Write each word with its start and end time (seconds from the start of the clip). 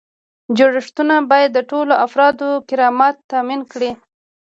جوړښتونه 0.57 1.15
باید 1.31 1.49
د 1.53 1.59
ټولو 1.71 1.93
افرادو 2.05 2.49
کرامت 2.69 3.15
تامین 3.31 3.61
کړي. 3.71 3.91